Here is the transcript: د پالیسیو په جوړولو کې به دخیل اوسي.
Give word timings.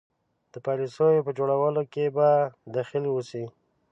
د 0.53 0.55
پالیسیو 0.65 1.25
په 1.27 1.31
جوړولو 1.37 1.81
کې 1.93 2.05
به 2.15 2.29
دخیل 2.75 3.05
اوسي. 3.09 3.43